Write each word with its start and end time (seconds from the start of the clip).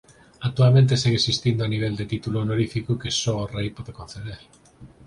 Actualmente 0.47 0.97
segue 1.01 1.17
existindo 1.21 1.61
a 1.63 1.67
nivel 1.73 1.93
de 1.99 2.07
título 2.13 2.37
honorífico 2.43 2.93
que 3.01 3.11
só 3.21 3.33
o 3.43 3.49
rei 3.55 3.67
pode 3.77 3.91
conceder. 3.99 4.39